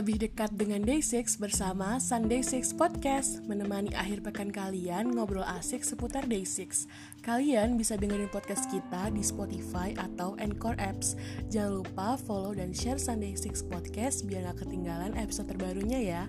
[0.00, 3.44] lebih dekat dengan Day6 bersama Sunday 6 Podcast.
[3.44, 6.88] Menemani akhir pekan kalian ngobrol asik seputar Day6
[7.20, 11.20] Kalian bisa dengerin podcast kita di Spotify atau Anchor Apps.
[11.52, 16.22] Jangan lupa follow dan share Sunday 6 Podcast biar gak ketinggalan episode terbarunya ya.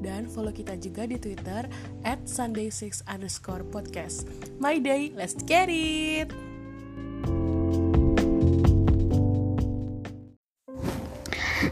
[0.00, 1.68] Dan follow kita juga di Twitter
[2.08, 4.24] at Sunday6 underscore podcast.
[4.56, 6.49] My day, let's get it!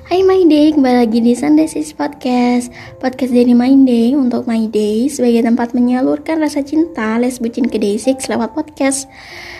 [0.09, 2.73] Hai My Day, kembali lagi di Sunday Sis Podcast.
[2.97, 7.77] Podcast dari My Day untuk My Day Sebagai tempat menyalurkan rasa cinta Les bucin ke
[7.77, 9.05] Day 6 lewat podcast.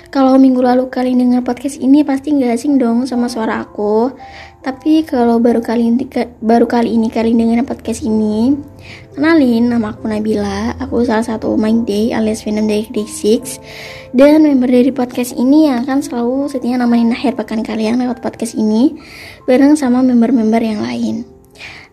[0.09, 4.09] Kalau minggu lalu kalian dengar podcast ini Pasti gak asing dong sama suara aku.
[4.65, 6.09] Tapi kalau baru kali ini,
[6.41, 8.57] baru kali ini kalian dengar podcast ini
[9.13, 10.81] Kenalin, nama aku Nabila.
[10.81, 13.61] Aku salah satu My Day alias Venom dari Day 6
[14.09, 18.57] Dan member dari podcast ini yang akan selalu setia nemenin akhir pekan kalian lewat podcast
[18.57, 18.97] ini
[19.45, 21.29] bareng sama member-member yang lain.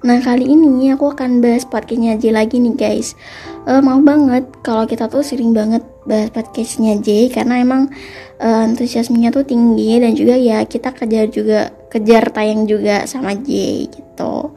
[0.06, 3.18] Nah kali ini aku akan bahas podcastnya J lagi nih guys
[3.66, 7.90] uh, Maaf banget kalau kita tuh sering banget bahas podcastnya J Karena emang
[8.38, 13.50] uh, antusiasmenya tuh tinggi Dan juga ya kita kejar juga kejar tayang juga sama J
[13.90, 14.54] gitu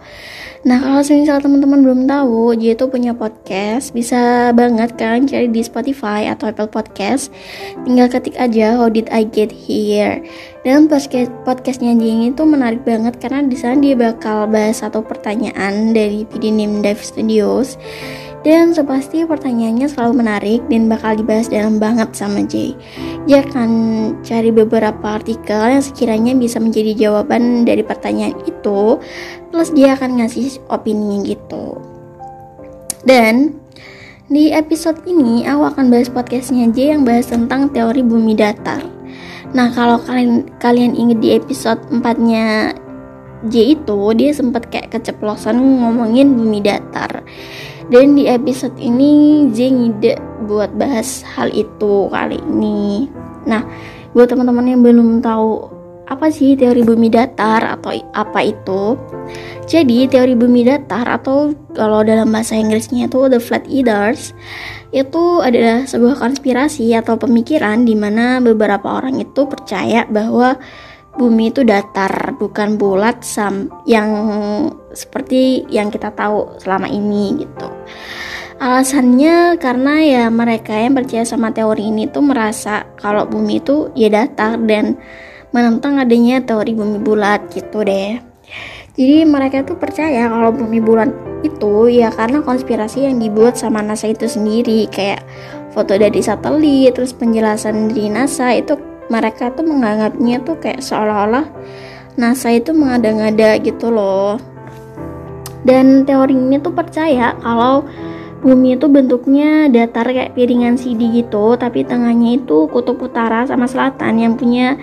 [0.67, 5.63] Nah kalau misalnya teman-teman belum tahu, dia itu punya podcast, bisa banget kan cari di
[5.63, 7.31] Spotify atau Apple Podcast.
[7.87, 10.19] Tinggal ketik aja How Did I Get Here.
[10.67, 15.07] Dan podcast podcastnya dia ini tuh menarik banget karena di sana dia bakal bahas satu
[15.07, 17.79] pertanyaan dari PD Name Dive Studios
[18.47, 22.79] dan sepasti pertanyaannya selalu menarik dan bakal dibahas dalam banget sama Jay.
[23.27, 23.71] Dia akan
[24.23, 29.03] cari beberapa artikel yang sekiranya bisa menjadi jawaban dari pertanyaan itu,
[29.51, 31.83] plus dia akan ngasih opini gitu.
[33.03, 33.59] Dan
[34.31, 38.85] di episode ini aku akan bahas podcastnya J yang bahas tentang teori bumi datar.
[39.57, 42.77] Nah kalau kalian kalian inget di episode 4 nya
[43.49, 47.25] J itu dia sempat kayak keceplosan ngomongin bumi datar
[47.89, 53.09] dan di episode ini J ngide buat bahas hal itu kali ini.
[53.49, 53.65] Nah,
[54.13, 55.77] buat teman-teman yang belum tahu
[56.09, 58.97] apa sih teori bumi datar atau apa itu?
[59.69, 64.33] Jadi, teori bumi datar atau kalau dalam bahasa Inggrisnya itu the flat earthers
[64.89, 70.57] itu adalah sebuah konspirasi atau pemikiran di mana beberapa orang itu percaya bahwa
[71.21, 74.09] bumi itu datar bukan bulat sam yang
[74.99, 77.71] seperti yang kita tahu selama ini gitu.
[78.59, 84.11] Alasannya karena ya mereka yang percaya sama teori ini tuh merasa kalau bumi itu ya
[84.11, 84.99] datar dan
[85.55, 88.19] menentang adanya teori bumi bulat gitu deh.
[88.99, 91.15] Jadi mereka tuh percaya kalau bumi bulat
[91.47, 95.23] itu ya karena konspirasi yang dibuat sama NASA itu sendiri kayak
[95.71, 98.75] foto dari satelit terus penjelasan dari NASA itu
[99.07, 101.47] mereka tuh menganggapnya tuh kayak seolah-olah
[102.19, 104.43] NASA itu mengada-ngada gitu loh
[105.67, 107.87] dan teori ini tuh percaya kalau
[108.39, 114.23] bumi itu bentuknya datar kayak piringan CD gitu tapi tengahnya itu kutub utara sama selatan
[114.23, 114.79] yang punya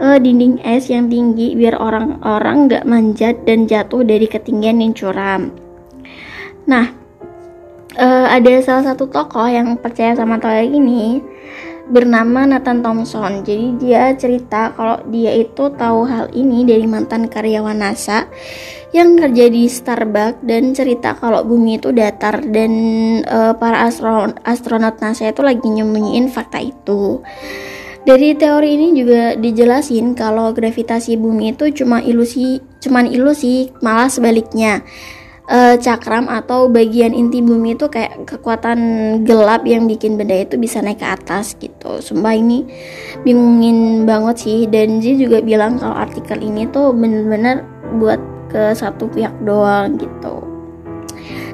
[0.00, 5.48] uh, dinding es yang tinggi biar orang-orang nggak manjat dan jatuh dari ketinggian yang curam.
[6.68, 6.92] Nah
[7.96, 11.24] uh, ada salah satu tokoh yang percaya sama teori ini
[11.90, 13.42] bernama Nathan Thompson.
[13.42, 18.30] Jadi dia cerita kalau dia itu tahu hal ini dari mantan karyawan NASA
[18.90, 22.72] yang kerja di Starbucks dan cerita kalau bumi itu datar dan
[23.26, 27.22] uh, para astronot, astronot NASA itu lagi nyembunyiin fakta itu.
[28.00, 34.80] Dari teori ini juga dijelasin kalau gravitasi bumi itu cuma ilusi, cuman ilusi, malah sebaliknya
[35.50, 38.78] uh, cakram atau bagian inti bumi itu kayak kekuatan
[39.26, 41.98] gelap yang bikin benda itu bisa naik ke atas gitu.
[41.98, 42.64] Sumpah ini
[43.26, 47.66] bingungin banget sih dan dia juga bilang kalau artikel ini tuh bener-bener
[47.98, 50.46] buat ke satu pihak doang gitu.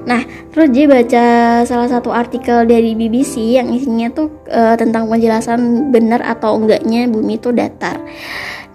[0.07, 0.23] Nah,
[0.55, 1.27] terus dia baca
[1.67, 7.43] salah satu artikel dari BBC yang isinya tuh uh, tentang penjelasan benar atau enggaknya bumi
[7.43, 7.99] itu datar.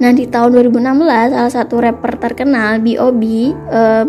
[0.03, 3.23] Nah, di tahun 2016 salah satu rapper terkenal B.O.B
[3.71, 4.03] uh,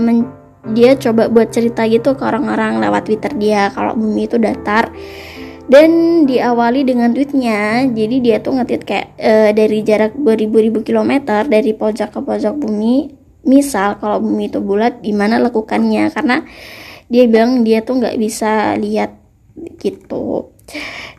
[0.71, 4.95] dia coba buat cerita gitu ke orang-orang lewat Twitter dia kalau bumi itu datar.
[5.63, 7.87] Dan diawali dengan tweetnya.
[7.89, 13.09] Jadi dia tuh ngetit kayak e, dari jarak beribu-ribu kilometer dari pojok ke pojok bumi
[13.43, 16.13] misal kalau bumi itu bulat gimana lakukannya?
[16.13, 16.45] Karena
[17.09, 19.17] dia bilang dia tuh nggak bisa lihat
[19.81, 20.53] gitu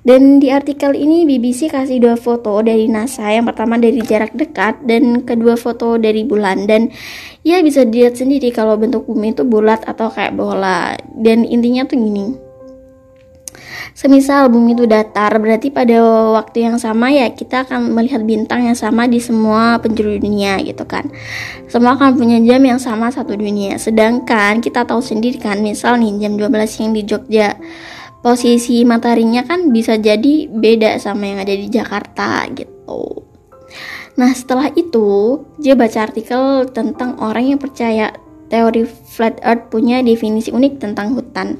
[0.03, 3.31] dan di artikel ini BBC kasih dua foto dari NASA.
[3.31, 6.67] Yang pertama dari jarak dekat dan kedua foto dari bulan.
[6.67, 6.91] Dan
[7.47, 10.99] ya bisa dilihat sendiri kalau bentuk bumi itu bulat atau kayak bola.
[11.15, 12.35] Dan intinya tuh gini.
[13.93, 16.01] Semisal bumi itu datar, berarti pada
[16.33, 20.83] waktu yang sama ya kita akan melihat bintang yang sama di semua penjuru dunia gitu
[20.83, 21.07] kan.
[21.69, 23.77] Semua akan punya jam yang sama satu dunia.
[23.77, 27.53] Sedangkan kita tahu sendiri kan, misal nih jam 12 siang di Jogja,
[28.23, 33.27] posisi mataharinya kan bisa jadi beda sama yang ada di Jakarta gitu.
[34.15, 38.15] Nah setelah itu dia baca artikel tentang orang yang percaya
[38.47, 41.59] teori flat earth punya definisi unik tentang hutan.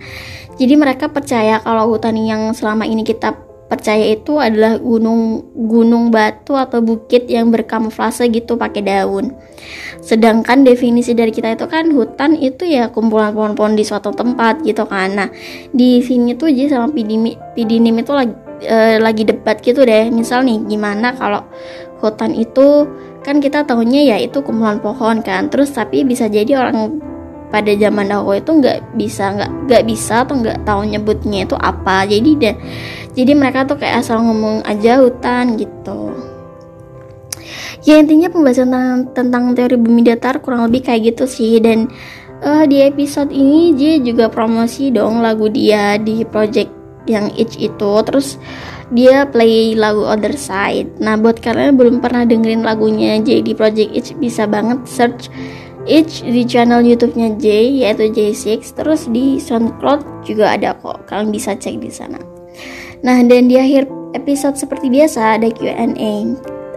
[0.56, 3.34] Jadi mereka percaya kalau hutan yang selama ini kita
[3.74, 9.34] percaya itu adalah gunung gunung batu atau bukit yang berkamuflase gitu pakai daun.
[10.06, 14.86] Sedangkan definisi dari kita itu kan hutan itu ya kumpulan pohon-pohon di suatu tempat gitu
[14.86, 15.18] kan.
[15.18, 15.30] Nah,
[15.74, 20.14] di sini tuh jadi sama Pidinim, Pidinim itu lagi e, lagi debat gitu deh.
[20.14, 21.42] Misal nih gimana kalau
[21.98, 22.86] hutan itu
[23.24, 27.00] kan kita tahunya ya itu kumpulan pohon kan terus tapi bisa jadi orang
[27.54, 32.10] pada zaman dahulu itu nggak bisa nggak nggak bisa atau nggak tahu nyebutnya itu apa.
[32.10, 32.56] Jadi deh
[33.14, 36.18] jadi mereka tuh kayak asal ngomong aja hutan gitu.
[37.84, 41.60] Ya intinya pembahasan tentang, tentang teori bumi datar kurang lebih kayak gitu sih.
[41.60, 41.92] Dan
[42.42, 46.72] uh, di episode ini dia juga promosi dong lagu dia di project
[47.06, 47.92] yang Itch itu.
[48.08, 48.40] Terus
[48.96, 51.04] dia play lagu Other Side.
[51.04, 55.28] Nah, buat kalian yang belum pernah dengerin lagunya JD Project H bisa banget search
[55.84, 57.46] H di channel YouTube-nya J
[57.84, 61.08] yaitu J6 terus di SoundCloud juga ada kok.
[61.12, 62.20] Kalian bisa cek di sana.
[63.04, 65.76] Nah, dan di akhir episode seperti biasa ada Q&A.
[65.76, 66.20] Uh,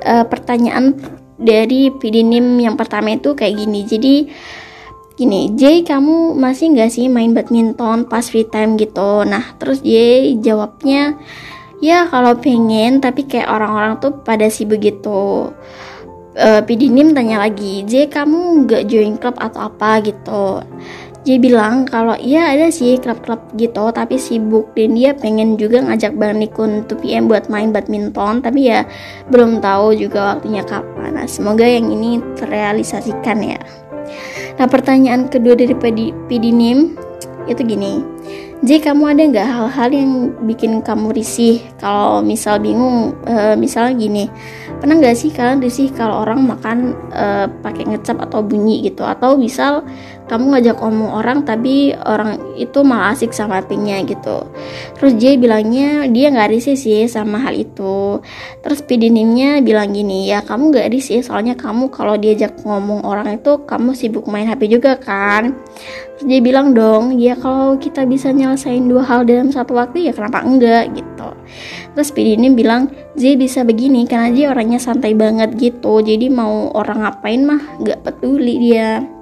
[0.03, 0.99] eh, pertanyaan
[1.39, 3.81] dari Pidinim yang pertama itu kayak gini.
[3.87, 4.15] Jadi
[5.15, 9.23] gini, J kamu masih nggak sih main badminton pas free time gitu?
[9.23, 11.15] Nah, terus J jawabnya
[11.81, 15.53] ya kalau pengen tapi kayak orang-orang tuh pada sih begitu
[16.37, 20.05] uh, Pidinim tanya lagi J kamu nggak join klub atau apa?
[20.05, 20.63] Gitu.
[21.27, 24.71] J bilang kalau iya ada sih klub-klub gitu tapi sibuk.
[24.79, 28.87] Dan dia pengen juga ngajak Bang Nikun 2PM buat main badminton tapi ya
[29.33, 31.19] belum tahu juga waktunya kapan.
[31.19, 33.59] Nah semoga yang ini terrealisasikan ya.
[34.57, 35.75] Nah pertanyaan kedua dari
[36.31, 36.95] Pidinim
[37.47, 38.03] itu gini
[38.65, 40.13] J kamu ada nggak hal-hal yang
[40.49, 41.61] bikin kamu risih?
[41.77, 44.25] Kalau misal bingung uh, misalnya gini
[44.81, 49.05] pernah nggak sih kalian risih kalau orang makan uh, pakai ngecap atau bunyi gitu?
[49.05, 49.85] Atau misal
[50.27, 54.43] kamu ngajak omong orang tapi orang itu malah asik sama pinknya gitu.
[54.99, 58.19] Terus J bilangnya dia nggak risih sih sama hal itu.
[58.61, 63.63] Terus pidinimnya bilang gini ya kamu nggak risih soalnya kamu kalau diajak ngomong orang itu
[63.65, 65.55] kamu sibuk main HP juga kan?
[66.19, 70.13] Terus dia bilang dong ya kalau kita bisa nyelesain dua hal dalam satu waktu ya
[70.13, 70.91] kenapa enggak?
[70.91, 71.29] Gitu.
[71.95, 77.07] Terus pidinim bilang J bisa begini karena J orangnya santai banget gitu jadi mau orang
[77.07, 79.16] ngapain mah nggak peduli dia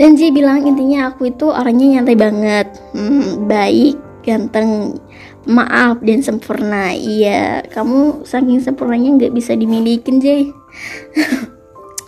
[0.00, 2.66] dan Ji bilang intinya aku itu orangnya nyantai banget
[2.96, 4.96] hmm, baik ganteng
[5.44, 10.26] maaf dan sempurna iya kamu saking sempurnanya nggak bisa dimilikin J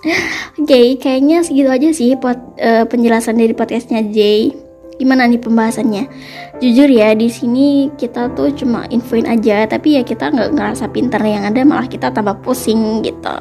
[0.02, 4.50] Oke, okay, kayaknya segitu aja sih pot, uh, penjelasan dari podcastnya J.
[4.98, 6.10] Gimana nih pembahasannya?
[6.58, 11.22] Jujur ya, di sini kita tuh cuma infoin aja, tapi ya kita nggak ngerasa pinter
[11.22, 13.36] yang ada malah kita tambah pusing gitu.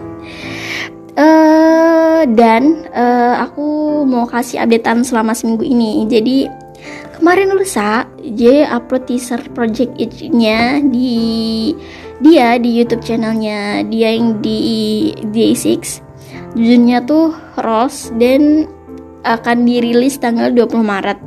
[1.18, 6.06] Uh, dan uh, aku mau kasih updatean selama seminggu ini.
[6.06, 6.46] Jadi
[7.18, 9.94] kemarin lusa J upload teaser project
[10.34, 11.72] nya di
[12.22, 14.60] dia di YouTube channelnya dia yang di
[15.34, 16.02] J6.
[16.54, 18.68] Judulnya tuh Rose dan
[19.22, 21.20] akan dirilis tanggal 20 Maret.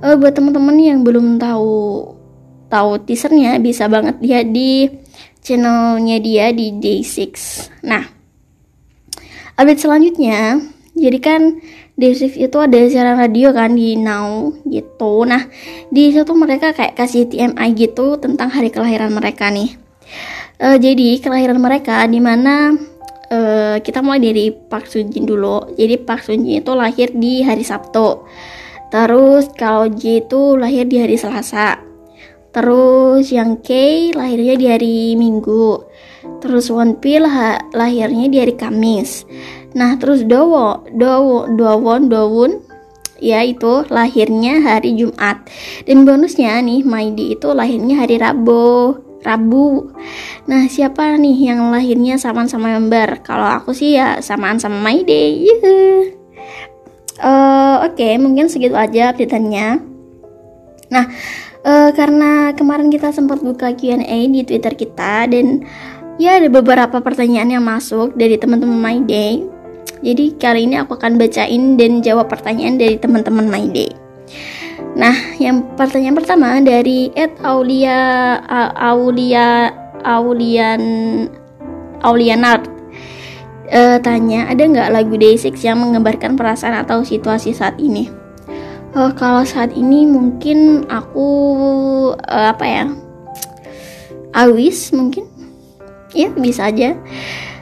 [0.00, 2.14] Uh, buat teman-teman yang belum tahu
[2.70, 4.86] tahu teasernya bisa banget lihat di
[5.42, 7.34] channelnya dia di J6.
[7.86, 8.19] Nah,
[9.60, 10.64] update selanjutnya.
[10.96, 11.60] Jadi kan
[12.00, 15.28] di shift itu ada siaran radio kan di Now gitu.
[15.28, 15.52] Nah
[15.92, 19.76] di situ mereka kayak kasih TMI gitu tentang hari kelahiran mereka nih.
[20.60, 22.76] Uh, jadi kelahiran mereka di mana
[23.32, 25.76] uh, kita mulai dari Park Sunjin dulu.
[25.76, 28.24] Jadi Park Sunjin itu lahir di hari Sabtu.
[28.90, 31.78] Terus kalau J itu lahir di hari Selasa.
[32.50, 33.70] Terus yang K
[34.10, 35.89] lahirnya di hari Minggu
[36.40, 37.24] Terus One Pill
[37.72, 39.24] lahirnya di hari Kamis.
[39.72, 42.52] Nah, terus Dowo, Dowo, Dowon, Dowun
[43.20, 45.46] ya itu lahirnya hari Jumat.
[45.84, 48.96] Dan bonusnya nih Maidi itu lahirnya hari Rabu.
[49.20, 49.92] Rabu.
[50.48, 53.20] Nah, siapa nih yang lahirnya samaan sama member?
[53.20, 55.44] Kalau aku sih ya samaan sama Maide.
[57.20, 59.76] Uh, Oke, okay, mungkin segitu aja update-nya.
[60.88, 61.04] Nah,
[61.68, 65.68] uh, karena kemarin kita sempat buka Q&A di Twitter kita dan
[66.20, 69.40] Ya, ada beberapa pertanyaan yang masuk dari teman-teman My Day.
[70.04, 73.88] Jadi kali ini aku akan bacain dan jawab pertanyaan dari teman-teman My Day.
[75.00, 78.36] Nah, yang pertanyaan pertama dari Ed Aulia
[78.76, 79.72] Aulia
[80.04, 80.82] Aulian
[82.04, 82.68] Aulianart
[83.72, 88.12] uh, tanya ada nggak lagu Day6 yang menggambarkan perasaan atau situasi saat ini?
[88.92, 91.28] Uh, kalau saat ini mungkin aku
[92.12, 92.84] uh, apa ya?
[94.36, 95.29] Awis mungkin,
[96.14, 96.96] ya bisa aja.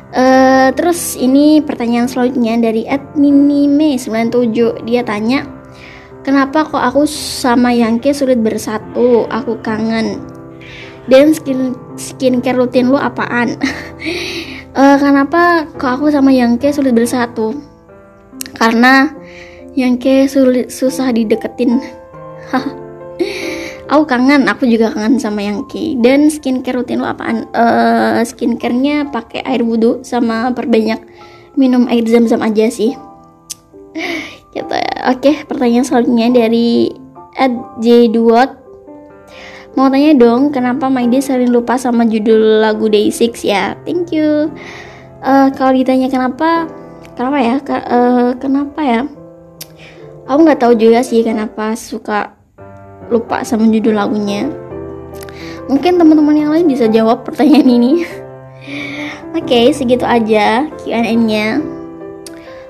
[0.09, 5.45] Uh, terus ini pertanyaan selanjutnya dari @minime97 dia tanya
[6.29, 9.25] kenapa kok aku sama Yangke sulit bersatu?
[9.33, 10.21] Aku kangen.
[11.09, 13.57] Dan skin skincare rutin lu apaan?
[14.77, 17.57] Uh, kenapa kok aku sama Yangke sulit bersatu?
[18.61, 19.09] Karena
[19.73, 21.81] Yangke sulit susah dideketin
[23.89, 29.43] aku kangen aku juga kangen sama Yangke dan skincare rutin lo apaan uh, skincarenya pakai
[29.49, 31.01] air wudhu sama perbanyak
[31.57, 32.93] minum air zam-zam aja sih
[34.55, 34.77] gitu
[35.09, 36.93] oke pertanyaan selanjutnya dari
[37.39, 38.13] Ed J
[39.79, 43.79] Mau tanya dong, kenapa My Day sering lupa sama judul lagu Day6 ya?
[43.87, 44.51] Thank you.
[45.23, 46.67] Uh, kalau ditanya kenapa,
[47.15, 47.57] kenapa ya?
[47.63, 49.07] Ke, uh, kenapa ya?
[50.27, 52.38] Aku nggak tahu juga sih kenapa suka
[53.09, 54.49] lupa sama judul lagunya.
[55.69, 57.93] Mungkin teman-teman yang lain bisa jawab pertanyaan ini.
[59.37, 61.61] Oke, okay, segitu aja Q&A-nya.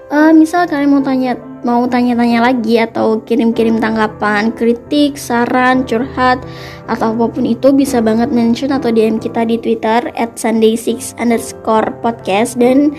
[0.08, 6.38] Uh, misal kalian mau tanya mau tanya-tanya lagi atau kirim-kirim tanggapan, kritik, saran, curhat,
[6.86, 11.92] atau apa pun itu bisa banget mention atau DM kita di Twitter at Sunday6 underscore
[12.00, 12.94] podcast dan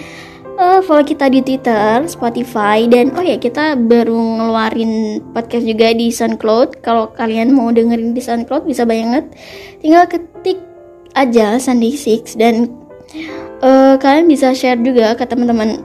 [0.60, 6.12] uh, follow kita di Twitter, Spotify, dan oh ya kita baru ngeluarin podcast juga di
[6.12, 6.84] SoundCloud.
[6.84, 9.32] Kalau kalian mau dengerin di SoundCloud bisa banget,
[9.80, 10.60] tinggal ketik
[11.16, 12.70] aja Sunday6 dan
[13.64, 15.82] uh, kalian bisa share juga ke teman-teman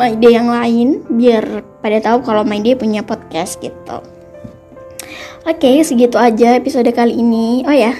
[0.00, 4.00] My Day yang lain biar pada tahu kalau My Day punya podcast gitu.
[5.40, 7.64] Oke, okay, segitu aja episode kali ini.
[7.64, 7.96] Oh ya,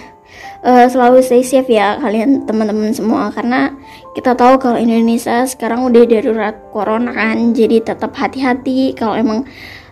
[0.64, 3.75] uh, selalu stay safe ya kalian teman-teman semua karena
[4.11, 8.95] kita tahu kalau Indonesia sekarang udah darurat corona kan, jadi tetap hati-hati.
[8.99, 9.47] Kalau emang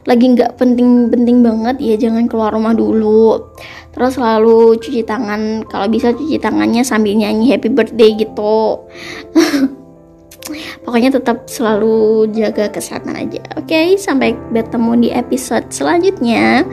[0.09, 3.53] lagi nggak penting-penting banget ya jangan keluar rumah dulu.
[3.95, 8.89] Terus selalu cuci tangan kalau bisa cuci tangannya sambil nyanyi happy birthday gitu.
[10.83, 13.45] Pokoknya tetap selalu jaga kesehatan aja.
[13.61, 16.65] Oke okay, sampai bertemu di episode selanjutnya.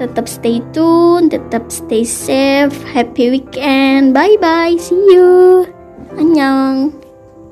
[0.00, 4.16] Tetap stay tune tetap stay safe happy weekend.
[4.16, 5.79] Bye bye see you
[6.16, 6.92] 안녕.